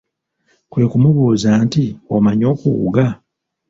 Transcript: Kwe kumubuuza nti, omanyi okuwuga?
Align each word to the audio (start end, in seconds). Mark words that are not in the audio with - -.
Kwe 0.71 0.83
kumubuuza 0.91 1.49
nti, 1.65 1.85
omanyi 2.15 2.45
okuwuga? 2.53 3.05